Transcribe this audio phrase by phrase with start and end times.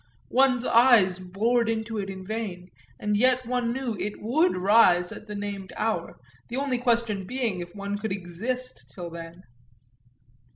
[0.31, 2.69] One's eyes bored into it in vain,
[2.99, 6.17] and yet one knew it would rise at the named hour,
[6.49, 9.43] the only question being if one could exist till then.